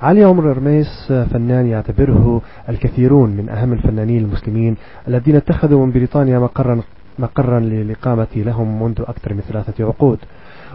علي 0.03 0.25
عمر 0.25 0.51
إرميس 0.51 1.13
فنان 1.33 1.67
يعتبره 1.67 2.43
الكثيرون 2.69 3.31
من 3.31 3.49
أهم 3.49 3.73
الفنانين 3.73 4.25
المسلمين 4.25 4.77
الذين 5.09 5.37
اتخذوا 5.37 5.87
من 5.87 5.93
بريطانيا 5.93 6.39
مقرا 6.39 6.83
مقرا 7.19 7.61
للإقامة 7.61 8.29
لهم 8.37 8.83
منذ 8.83 9.01
أكثر 9.01 9.35
من 9.35 9.41
ثلاثة 9.41 9.85
عقود. 9.85 10.19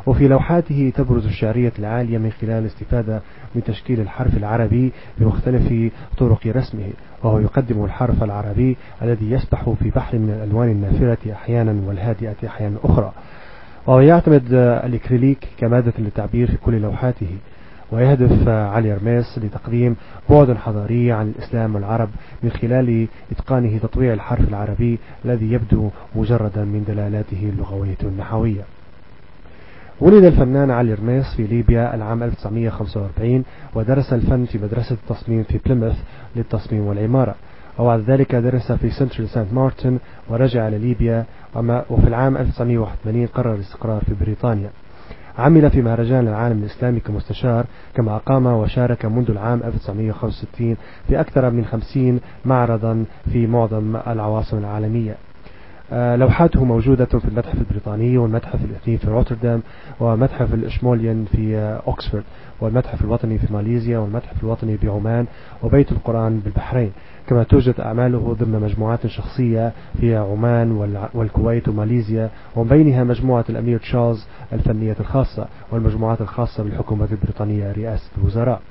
وفي 0.06 0.28
لوحاته 0.28 0.92
تبرز 0.96 1.26
الشعرية 1.26 1.72
العالية 1.80 2.18
من 2.18 2.32
خلال 2.32 2.52
الاستفادة 2.52 3.22
من 3.56 3.64
تشكيل 3.64 4.00
الحرف 4.00 4.38
العربي 4.38 4.92
بمختلف 5.18 5.94
طرق 6.18 6.48
رسمه 6.48 6.90
وهو 7.24 7.40
يقدم 7.40 7.84
الحرف 7.86 8.24
العربي 8.24 8.78
الذي 9.02 9.32
يسبح 9.32 9.70
في 9.70 9.90
بحر 9.90 10.18
من 10.18 10.30
الألوان 10.30 10.70
النافرة 10.70 11.32
أحيانا 11.32 11.88
والهادئة 11.88 12.36
أحيانا 12.48 12.78
أخرى. 12.84 13.12
وهو 13.88 14.00
يعتمد 14.00 14.54
الإكريليك 14.54 15.48
كمادة 15.58 15.94
للتعبير 16.00 16.52
في 16.52 16.58
كل 16.58 16.82
لوحاته 16.82 17.28
ويهدف 17.92 18.48
علي 18.48 18.94
ارميس 18.94 19.38
لتقديم 19.38 19.96
بعد 20.30 20.54
حضاري 20.58 21.12
عن 21.12 21.28
الإسلام 21.28 21.76
والعرب 21.76 22.10
من 22.44 22.52
خلال 22.52 23.08
إتقانه 23.32 23.78
تطويع 23.78 24.14
الحرف 24.14 24.50
العربي 24.50 25.00
الذي 25.26 25.52
يبدو 25.52 25.90
مجردا 26.16 26.64
من 26.64 26.84
دلالاته 26.88 27.50
اللغوية 27.54 27.98
والنحوية 28.04 28.62
ولد 30.00 30.24
الفنان 30.24 30.72
علي 30.72 30.94
رميس 30.94 31.26
في 31.36 31.44
ليبيا 31.44 31.96
العام 31.96 32.24
1945 32.24 33.44
ودرس 33.76 34.14
الفن 34.14 34.46
في 34.46 34.58
مدرسة 34.58 34.96
التصميم 34.96 35.44
في 35.44 35.60
بليموث 35.66 35.98
للتصميم 36.36 36.82
والعمارة. 36.82 37.36
وبعد 37.80 38.00
ذلك 38.00 38.36
درس 38.36 38.72
في 38.72 38.90
سنترال 38.90 39.30
سانت 39.30 39.54
مارتن 39.54 40.00
ورجع 40.30 40.68
لليبيا 40.68 41.26
وفي 41.90 42.08
العام 42.08 42.38
1981 42.38 43.28
قرر 43.28 43.54
الاستقرار 43.56 44.02
في 44.02 44.14
بريطانيا. 44.22 44.70
عمل 45.38 45.70
في 45.70 45.82
مهرجان 45.82 46.28
العالم 46.28 46.60
الإسلامي 46.60 47.00
كمستشار 47.00 47.66
كما 47.96 48.16
أقام 48.16 48.46
وشارك 48.46 49.06
منذ 49.06 49.32
العام 49.32 49.64
1965 49.64 50.78
في 51.08 51.20
أكثر 51.20 51.50
من 51.50 51.66
50 51.66 52.20
معرضا 52.46 53.06
في 53.32 53.48
معظم 53.48 53.96
العواصم 53.96 54.58
العالمية. 54.58 55.16
آه، 55.92 56.16
لوحاته 56.16 56.64
موجودة 56.64 57.06
في 57.06 57.26
المتحف 57.26 57.56
البريطاني 57.56 58.18
والمتحف 58.18 58.66
الاثنين 58.66 58.98
في 58.98 59.08
روتردام 59.08 59.62
ومتحف 60.00 60.54
الإشموليان 60.54 61.26
في 61.32 61.58
آه، 61.58 61.82
اوكسفورد 61.88 62.24
والمتحف 62.62 63.02
الوطني 63.02 63.38
في 63.38 63.54
ماليزيا 63.54 63.98
والمتحف 63.98 64.44
الوطني 64.44 64.78
بعمان 64.78 65.26
وبيت 65.64 65.92
القرآن 65.92 66.40
بالبحرين. 66.40 66.92
كما 67.28 67.44
توجد 67.44 67.80
أعماله 67.80 68.36
ضمن 68.40 68.60
مجموعات 68.60 69.08
شخصية 69.08 69.72
في 70.00 70.16
عمان 70.16 70.72
والكويت 71.14 71.68
وماليزيا 71.68 72.30
ومن 72.56 72.70
بينها 72.70 73.04
مجموعة 73.04 73.46
الأمير 73.50 73.80
تشارلز 73.80 74.28
الفنية 74.54 74.96
الخاصة 75.00 75.48
والمجموعات 75.72 76.22
الخاصة 76.22 76.64
بالحكومة 76.64 77.08
البريطانية 77.12 77.72
رئاسة 77.72 78.10
الوزراء. 78.18 78.62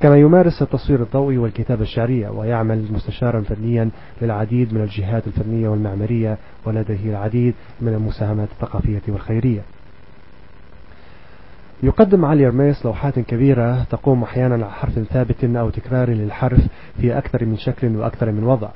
كما 0.00 0.16
يمارس 0.16 0.62
التصوير 0.62 1.02
الضوئي 1.02 1.38
والكتابة 1.38 1.82
الشعرية 1.82 2.28
ويعمل 2.28 2.92
مستشارا 2.92 3.40
فنيا 3.40 3.90
للعديد 4.22 4.74
من 4.74 4.80
الجهات 4.80 5.26
الفنية 5.26 5.68
والمعمارية 5.68 6.38
ولديه 6.64 7.10
العديد 7.10 7.54
من 7.80 7.94
المساهمات 7.94 8.48
الثقافية 8.52 9.02
والخيرية. 9.08 9.60
يقدم 11.82 12.24
علي 12.24 12.46
رميس 12.46 12.86
لوحات 12.86 13.18
كبيرة 13.18 13.84
تقوم 13.84 14.22
أحيانا 14.22 14.54
على 14.54 14.70
حرف 14.70 14.98
ثابت 14.98 15.44
أو 15.44 15.70
تكرار 15.70 16.10
للحرف 16.10 16.60
في 17.00 17.18
أكثر 17.18 17.44
من 17.44 17.56
شكل 17.56 17.96
وأكثر 17.96 18.32
من 18.32 18.44
وضع 18.44 18.68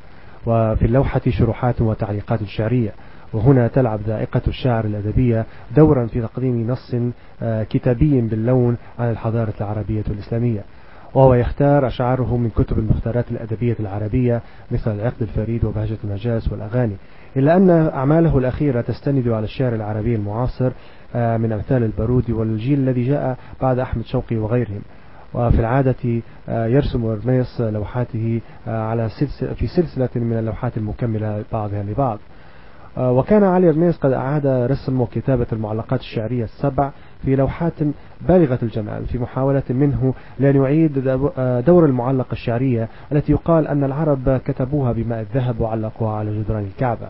وفي 0.47 0.85
اللوحة 0.85 1.21
شروحات 1.29 1.81
وتعليقات 1.81 2.45
شعرية. 2.45 2.93
وهنا 3.33 3.69
تلعب 3.69 4.01
ذائقة 4.07 4.43
الشعر 4.49 4.85
الأدبية 4.85 5.47
دورا 5.77 6.07
في 6.07 6.21
تقديم 6.21 6.71
نص 6.71 6.95
آه، 7.43 7.63
كتابي 7.63 8.21
باللون 8.21 8.77
عن 8.99 9.11
الحضارة 9.11 9.55
العربية 9.61 10.05
والإسلامية 10.09 10.61
وهو 11.15 11.35
يختار 11.35 11.87
أشعاره 11.87 12.37
من 12.37 12.51
كتب 12.51 12.79
المختارات 12.79 13.31
الأدبية 13.31 13.77
العربية 13.81 14.43
مثل 14.71 14.95
العقد 14.95 15.23
الفريد 15.23 15.65
وبهجة 15.65 15.99
المجاز 16.05 16.53
والأغاني. 16.53 16.97
إلا 17.37 17.57
أن 17.57 17.71
أعماله 17.71 18.39
الأخيرة 18.39 18.81
تستند 18.81 19.29
على 19.29 19.45
الشعر 19.45 19.75
العربي 19.75 20.15
المعاصر 20.15 20.73
من 21.17 21.53
أمثال 21.53 21.83
البارودي 21.83 22.33
والجيل 22.33 22.79
الذي 22.79 23.09
جاء 23.09 23.39
بعد 23.61 23.79
أحمد 23.79 24.05
شوقي 24.05 24.37
وغيرهم. 24.37 24.81
وفي 25.35 25.61
العادة 25.61 26.23
آه، 26.49 26.67
يرسم 26.67 27.05
إرميس 27.05 27.61
لوحاته 27.61 28.41
آه، 28.69 28.83
على 28.83 29.09
سلسلة 29.09 29.55
في 29.55 29.67
سلسلة 29.67 30.09
من 30.15 30.39
اللوحات 30.39 30.77
المكملة 30.77 31.45
بعضها 31.53 31.83
لبعض. 31.83 32.19
وكان 32.99 33.45
علي 33.45 33.69
إرميس 33.69 33.99
قد 33.99 34.13
أعاد 34.13 34.47
رسم 34.47 35.01
وكتابة 35.01 35.47
المعلقات 35.53 36.01
الشعرية 36.01 36.45
السبع 36.45 36.91
في 37.25 37.37
لوحات 37.37 37.73
بالغة 38.29 38.59
الجمال 38.63 39.07
في 39.07 39.19
محاولة 39.19 39.63
منه 39.71 40.15
لأن 40.39 40.57
يعيد 40.57 40.99
دور 41.67 41.85
المعلقة 41.85 42.33
الشعرية 42.33 42.89
التي 43.13 43.33
يقال 43.33 43.69
أن 43.69 43.85
العرب 43.85 44.41
كتبوها 44.45 44.93
بماء 44.93 45.21
الذهب 45.21 45.61
وعلقوها 45.61 46.13
على 46.13 46.43
جدران 46.43 46.65
الكعبة. 46.65 47.09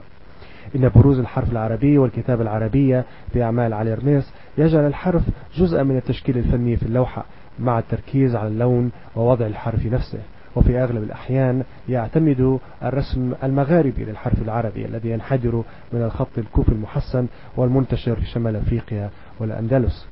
إن 0.76 0.88
بروز 0.88 1.18
الحرف 1.18 1.52
العربي 1.52 1.98
والكتابة 1.98 2.42
العربية 2.42 3.04
في 3.32 3.42
أعمال 3.42 3.72
علي 3.72 3.94
رميس 3.94 4.32
يجعل 4.58 4.86
الحرف 4.86 5.22
جزءا 5.56 5.82
من 5.82 5.96
التشكيل 5.96 6.38
الفني 6.38 6.76
في 6.76 6.82
اللوحة 6.82 7.24
مع 7.58 7.78
التركيز 7.78 8.36
على 8.36 8.48
اللون 8.48 8.90
ووضع 9.16 9.46
الحرف 9.46 9.86
نفسه. 9.86 10.18
وفي 10.56 10.82
أغلب 10.82 11.02
الأحيان 11.02 11.62
يعتمد 11.88 12.58
الرسم 12.82 13.32
المغاربي 13.42 14.04
للحرف 14.04 14.42
العربي 14.42 14.84
الذي 14.86 15.10
ينحدر 15.10 15.62
من 15.92 16.02
الخط 16.02 16.38
الكوفي 16.38 16.68
المحسن 16.68 17.26
والمنتشر 17.56 18.16
في 18.16 18.26
شمال 18.26 18.56
أفريقيا 18.56 19.10
والأندلس. 19.40 20.06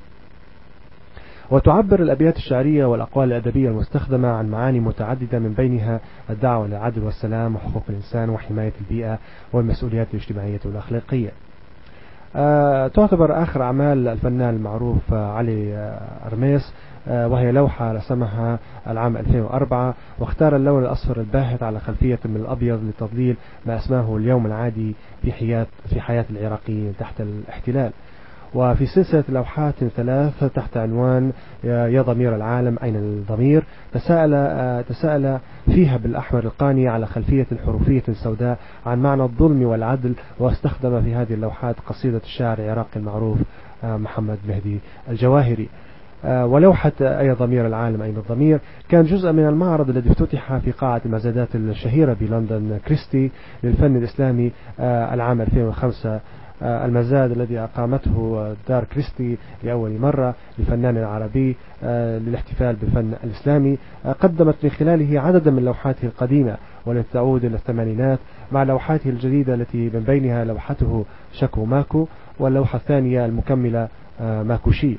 وتعبر 1.51 1.99
الأبيات 1.99 2.37
الشعرية 2.37 2.85
والأقوال 2.85 3.27
الأدبية 3.27 3.69
المستخدمة 3.69 4.27
عن 4.27 4.49
معاني 4.49 4.79
متعددة 4.79 5.39
من 5.39 5.53
بينها 5.53 5.99
الدعوة 6.29 6.67
للعدل 6.67 7.03
والسلام 7.03 7.55
وحقوق 7.55 7.83
الإنسان 7.89 8.29
وحماية 8.29 8.73
البيئة 8.81 9.19
والمسؤوليات 9.53 10.07
الاجتماعية 10.13 10.59
والأخلاقية. 10.65 11.31
آه، 12.35 12.87
تعتبر 12.87 13.43
آخر 13.43 13.61
أعمال 13.63 14.07
الفنان 14.07 14.55
المعروف 14.55 15.13
علي 15.13 15.75
آه، 15.75 16.27
أرميس 16.27 16.73
آه، 17.07 17.27
وهي 17.27 17.51
لوحة 17.51 17.91
رسمها 17.91 18.59
العام 18.87 19.17
2004 19.17 19.95
واختار 20.19 20.55
اللون 20.55 20.83
الأصفر 20.83 21.19
الباهت 21.19 21.63
على 21.63 21.79
خلفية 21.79 22.19
من 22.25 22.35
الأبيض 22.35 22.83
لتضليل 22.83 23.35
ما 23.65 23.77
أسماه 23.77 24.17
اليوم 24.17 24.45
العادي 24.45 24.95
في 25.21 25.31
حياة 25.31 25.67
في 25.89 26.01
حياة 26.01 26.25
العراقيين 26.29 26.93
تحت 26.99 27.21
الاحتلال. 27.21 27.91
وفي 28.53 28.85
سلسلة 28.85 29.23
لوحات 29.29 29.73
ثلاث 29.83 30.43
تحت 30.43 30.77
عنوان 30.77 31.31
يا 31.63 32.01
ضمير 32.01 32.35
العالم 32.35 32.77
أين 32.83 32.95
الضمير؟ 32.95 33.63
تساءل, 33.93 34.83
تساءل 34.83 35.39
فيها 35.65 35.97
بالأحمر 35.97 36.43
القاني 36.43 36.87
على 36.87 37.05
خلفية 37.05 37.47
حروفية 37.65 38.03
سوداء 38.23 38.57
عن 38.85 39.01
معنى 39.01 39.23
الظلم 39.23 39.63
والعدل 39.63 40.13
واستخدم 40.39 41.01
في 41.01 41.15
هذه 41.15 41.33
اللوحات 41.33 41.75
قصيدة 41.87 42.21
الشاعر 42.23 42.57
العراقي 42.59 42.95
المعروف 42.99 43.37
محمد 43.83 44.37
مهدي 44.47 44.79
الجواهري. 45.09 45.69
ولوحة 46.25 46.91
أي 47.01 47.31
ضمير 47.31 47.67
العالم 47.67 48.01
أين 48.01 48.17
الضمير؟ 48.17 48.59
كان 48.89 49.03
جزءا 49.03 49.31
من 49.31 49.47
المعرض 49.47 49.89
الذي 49.89 50.11
افتتح 50.11 50.57
في 50.57 50.71
قاعة 50.71 51.01
المزادات 51.05 51.55
الشهيرة 51.55 52.13
بلندن 52.21 52.79
كريستي 52.87 53.31
للفن 53.63 53.95
الإسلامي 53.95 54.51
العام 54.79 55.41
2005 55.41 56.09
آه، 56.09 56.21
المزاد 56.61 57.31
الذي 57.31 57.59
أقامته 57.59 58.55
دار 58.67 58.83
كريستي 58.83 59.37
لأول 59.63 59.99
مرة 59.99 60.35
لفنان 60.59 60.97
عربي 60.97 61.55
آه، 61.83 62.17
للاحتفال 62.17 62.75
بالفن 62.75 63.13
الإسلامي 63.23 63.77
آه، 64.05 64.11
قدمت 64.11 64.55
من 64.63 64.69
خلاله 64.69 65.21
عددا 65.21 65.51
من 65.51 65.65
لوحاته 65.65 66.05
القديمة 66.05 66.57
والتي 66.85 67.07
تعود 67.13 67.45
إلى 67.45 67.55
الثمانينات 67.55 68.19
مع 68.51 68.63
لوحاته 68.63 69.09
الجديدة 69.09 69.53
التي 69.53 69.89
من 69.93 70.03
بينها 70.07 70.45
لوحته 70.45 71.05
شكو 71.33 71.65
ماكو 71.65 72.07
واللوحة 72.39 72.77
الثانية 72.77 73.25
المكملة 73.25 73.87
ماكوشي 74.19 74.97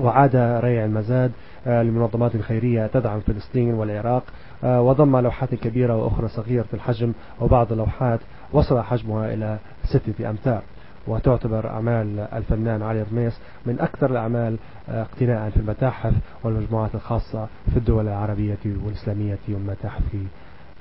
وعاد 0.00 0.36
ريع 0.36 0.84
المزاد 0.84 1.32
لمنظمات 1.66 2.36
خيرية 2.36 2.86
تدعم 2.86 3.20
فلسطين 3.20 3.74
والعراق 3.74 4.22
وضم 4.62 5.16
لوحات 5.16 5.54
كبيرة 5.54 5.96
وأخرى 5.96 6.28
صغيرة 6.28 6.66
الحجم 6.74 7.12
وبعض 7.40 7.72
اللوحات 7.72 8.20
وصل 8.54 8.80
حجمها 8.80 9.34
إلى 9.34 9.58
ستة 9.84 10.30
أمتار 10.30 10.62
وتعتبر 11.06 11.68
أعمال 11.68 12.20
الفنان 12.20 12.82
علي 12.82 13.02
رميس 13.12 13.40
من 13.66 13.80
أكثر 13.80 14.10
الأعمال 14.10 14.56
اقتناء 14.88 15.50
في 15.50 15.56
المتاحف 15.56 16.14
والمجموعات 16.44 16.94
الخاصة 16.94 17.46
في 17.70 17.76
الدول 17.76 18.08
العربية 18.08 18.58
والإسلامية 18.84 19.38
والمتاحف 19.48 20.02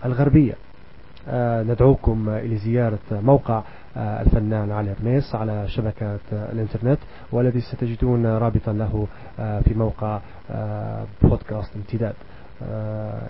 الغربية. 0.05 0.53
آه، 1.27 1.63
ندعوكم 1.63 2.29
إلى 2.29 2.55
زيارة 2.55 2.99
موقع 3.11 3.63
آه، 3.97 4.21
الفنان 4.21 4.71
علي 4.71 4.93
رميس 5.01 5.35
على 5.35 5.67
شبكة 5.67 6.19
الإنترنت 6.31 6.99
والذي 7.31 7.61
ستجدون 7.61 8.25
رابطا 8.25 8.73
له 8.73 9.07
آه، 9.39 9.59
في 9.59 9.73
موقع 9.73 10.19
بودكاست 11.21 11.75
امتداد. 11.75 12.13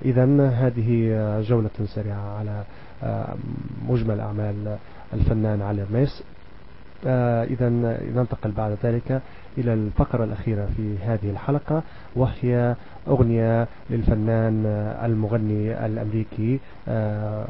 إذا 0.05 0.49
هذه 0.49 1.41
جولة 1.41 1.69
سريعة 1.85 2.37
على 2.37 2.63
مجمل 3.89 4.19
أعمال 4.19 4.77
الفنان 5.13 5.61
علي 5.61 5.83
رميس. 5.83 6.23
آه، 7.07 7.43
إذا 7.43 7.69
ننتقل 8.15 8.51
بعد 8.51 8.77
ذلك 8.83 9.21
إلى 9.57 9.73
الفقرة 9.73 10.23
الأخيرة 10.23 10.67
في 10.77 10.97
هذه 10.97 11.29
الحلقة 11.29 11.83
وهي 12.15 12.75
أغنية 13.07 13.67
للفنان 13.89 14.65
المغني 15.03 15.85
الأمريكي 15.85 16.59
آه، 16.87 17.47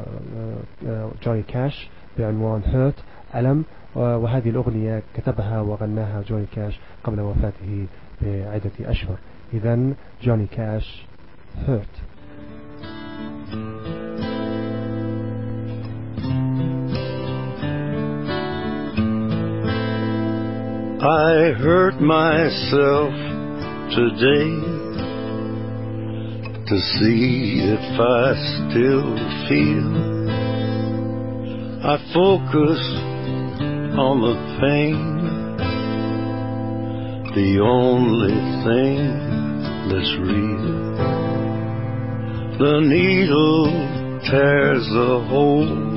آه، 0.88 1.10
جوني 1.22 1.42
كاش 1.42 1.88
بعنوان 2.18 2.62
هيرت 2.66 2.94
ألم. 3.34 3.64
وهذه 3.94 4.50
الأغنية 4.50 5.02
كتبها 5.16 5.60
وغناها 5.60 6.22
جوني 6.28 6.46
كاش 6.56 6.80
قبل 7.04 7.20
وفاته 7.20 7.86
بعدة 8.22 8.70
أشهر. 8.80 9.16
إذا 9.54 9.92
جوني 10.22 10.46
كاش 10.46 11.06
hurt. 11.66 11.88
I 21.04 21.52
hurt 21.58 22.00
myself 22.00 23.12
today 23.90 24.74
to 26.66 26.76
see 26.98 27.60
if 27.62 28.00
I 28.00 28.34
still 28.56 29.14
feel. 29.46 29.90
I 31.84 31.98
focus 32.14 32.80
on 33.98 34.20
the 34.22 34.36
pain, 34.60 35.02
the 37.34 37.60
only 37.60 38.38
thing 38.64 39.34
real. 40.20 40.96
The 42.58 42.80
needle 42.80 43.66
tears 44.30 44.88
a 44.94 45.24
hole 45.28 45.94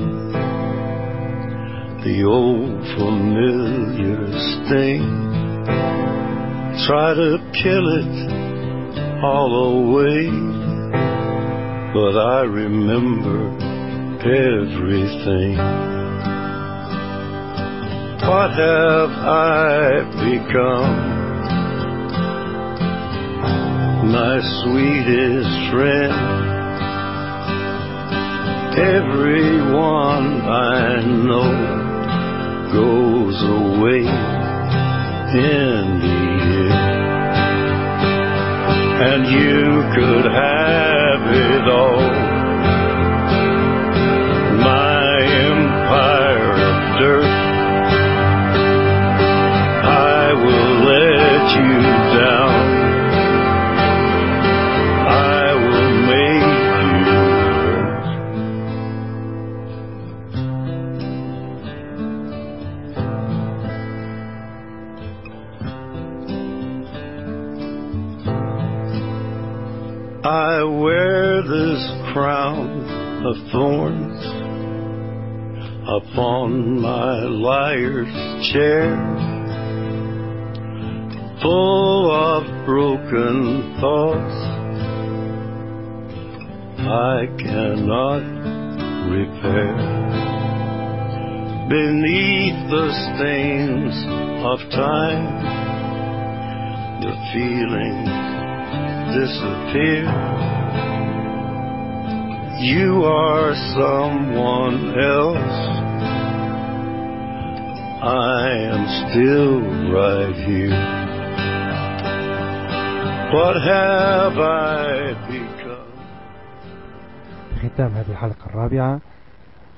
the 2.04 2.24
old 2.24 2.80
familiar 2.96 4.26
sting. 4.32 5.02
Try 6.86 7.14
to 7.14 7.38
kill 7.60 7.86
it 8.00 8.14
all 9.22 9.52
away, 9.74 10.30
but 11.92 12.14
I 12.16 12.40
remember 12.42 13.50
everything. 14.22 15.56
What 18.22 18.50
have 18.52 19.10
I 19.10 20.00
become? 20.24 21.17
My 24.10 24.40
sweetest 24.62 25.70
friend 25.70 26.38
everyone 28.78 30.40
I 30.40 31.04
know 31.04 31.52
goes 32.72 33.42
away 33.42 34.06
in 35.34 35.84
the 36.00 36.16
end. 36.16 36.72
And 39.10 39.26
you 39.26 39.82
could 39.94 40.26
have 40.32 41.22
it 41.50 41.68
all. 41.68 42.08
My 44.62 45.20
empire 45.52 46.52
of 46.70 46.78
dirt. 46.98 47.34
I 49.84 50.32
will 50.32 50.72
let 50.92 51.44
you 51.60 51.97
upon 75.98 76.80
my 76.80 77.22
liar's 77.24 78.14
chair, 78.52 78.94
full 81.42 82.10
of 82.10 82.44
broken 82.64 83.74
thoughts 83.80 84.38
I 86.78 87.26
cannot 87.42 88.22
repair. 89.10 89.74
Beneath 91.68 92.60
the 92.70 92.88
stains 93.08 93.96
of 94.46 94.58
time, 94.70 95.26
the 97.02 97.14
feelings 97.32 98.08
disappear. 99.18 100.06
You 102.60 103.04
are 103.04 103.54
someone 103.74 104.98
else. 104.98 105.87
I 108.08 108.48
am 108.72 108.82
still 109.04 109.60
right 109.92 110.36
here. 110.48 110.80
What 113.34 113.56
have 113.72 114.38
I 114.38 115.12
become? 115.28 115.92
ختام 117.58 117.92
هذه 117.92 118.10
الحلقة 118.10 118.46
الرابعة. 118.46 119.00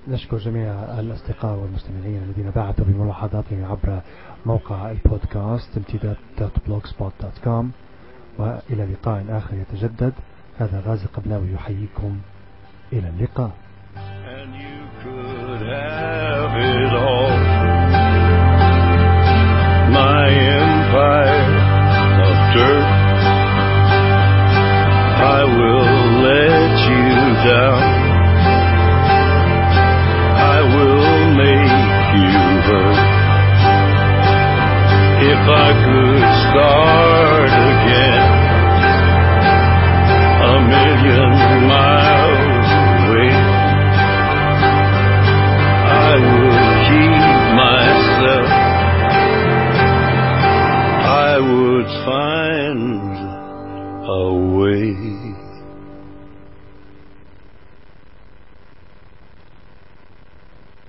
نشكر 0.08 0.36
جميع 0.36 0.72
الأصدقاء 1.00 1.54
والمستمعين 1.56 2.22
الذين 2.22 2.50
بعثوا 2.50 2.84
بملاحظاتهم 2.84 3.64
عبر 3.64 4.00
موقع 4.46 4.90
البودكاست 4.90 5.76
امتداد.blogspot.com 5.76 7.64
وإلى 8.38 8.86
لقاء 8.92 9.24
آخر 9.28 9.54
يتجدد. 9.54 10.12
هذا 10.58 10.82
غازي 10.86 11.06
قبلاوي 11.06 11.52
يحييكم. 11.52 12.18
إلى 12.92 13.08
اللقاء. 13.08 13.50
And 13.96 14.54
you 14.54 14.78
could 15.02 15.62
have 15.66 15.99
down. 27.44 27.82
I 30.36 30.60
will 30.74 31.20
make 31.40 31.76
you 32.16 32.32
hurt. 32.68 33.00
If 35.32 35.42
I 35.48 35.68
could 35.84 36.24
start. 36.50 37.09